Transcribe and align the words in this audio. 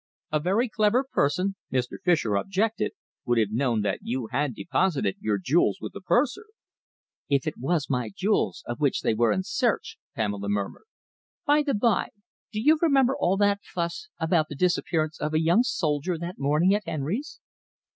"A 0.31 0.39
very 0.39 0.67
clever 0.67 1.03
person," 1.03 1.57
Mr. 1.71 1.97
Fischer 2.03 2.33
objected, 2.33 2.93
"would 3.23 3.37
have 3.37 3.51
known 3.51 3.81
that 3.83 3.99
you 4.01 4.29
had 4.31 4.55
deposited 4.55 5.15
your 5.19 5.37
jewels 5.37 5.77
with 5.79 5.93
the 5.93 6.01
purser." 6.01 6.47
"If 7.29 7.45
it 7.45 7.59
was 7.59 7.87
my 7.87 8.09
jewels 8.09 8.63
of 8.65 8.79
which 8.79 9.01
they 9.01 9.13
were 9.13 9.31
in 9.31 9.43
search," 9.43 9.99
Pamela 10.15 10.49
murmured. 10.49 10.85
"By 11.45 11.61
the 11.61 11.75
bye, 11.75 12.09
do 12.51 12.59
you 12.59 12.79
remember 12.81 13.15
all 13.15 13.37
that 13.37 13.61
fuss 13.61 14.07
about 14.17 14.47
the 14.49 14.55
disappearance 14.55 15.21
of 15.21 15.35
a 15.35 15.39
young 15.39 15.61
soldier 15.61 16.17
that 16.17 16.39
morning 16.39 16.73
at 16.73 16.87
Henry's?" 16.87 17.39